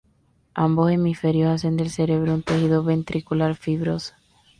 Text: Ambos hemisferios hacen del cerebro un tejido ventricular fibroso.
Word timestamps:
Ambos 0.55 0.89
hemisferios 0.89 1.51
hacen 1.51 1.77
del 1.77 1.91
cerebro 1.91 2.33
un 2.33 2.41
tejido 2.41 2.83
ventricular 2.83 3.53
fibroso. 3.55 4.15